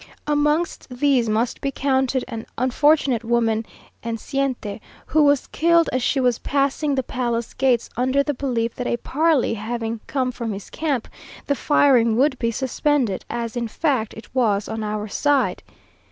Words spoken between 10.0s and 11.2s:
come from his camp,